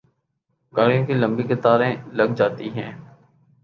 گاڑیوں 0.73 1.05
کی 1.05 1.13
لمبی 1.13 1.43
قطاریں 1.49 1.95
لگ 2.13 2.29
جاتی 2.37 2.69
ہیں۔ 2.69 2.91